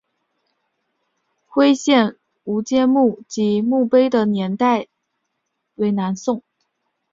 [1.47, 4.87] 徽县吴玠墓及墓碑的历史年代
[5.75, 6.41] 为南宋。